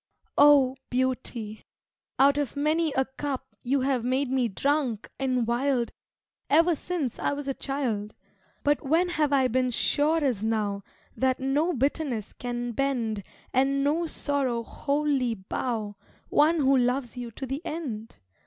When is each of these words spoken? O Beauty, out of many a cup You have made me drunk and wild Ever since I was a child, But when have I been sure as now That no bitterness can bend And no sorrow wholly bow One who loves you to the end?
O 0.35 0.77
Beauty, 0.89 1.63
out 2.17 2.39
of 2.39 2.55
many 2.57 2.91
a 2.93 3.05
cup 3.05 3.55
You 3.61 3.81
have 3.81 4.03
made 4.03 4.31
me 4.31 4.47
drunk 4.47 5.11
and 5.19 5.45
wild 5.45 5.91
Ever 6.49 6.73
since 6.73 7.19
I 7.19 7.33
was 7.33 7.47
a 7.47 7.53
child, 7.53 8.15
But 8.63 8.83
when 8.83 9.09
have 9.09 9.31
I 9.31 9.47
been 9.47 9.69
sure 9.69 10.23
as 10.23 10.43
now 10.43 10.83
That 11.15 11.39
no 11.39 11.71
bitterness 11.73 12.33
can 12.33 12.71
bend 12.71 13.21
And 13.53 13.83
no 13.83 14.07
sorrow 14.07 14.63
wholly 14.63 15.35
bow 15.35 15.97
One 16.29 16.61
who 16.61 16.75
loves 16.75 17.15
you 17.15 17.29
to 17.33 17.45
the 17.45 17.61
end? 17.63 18.17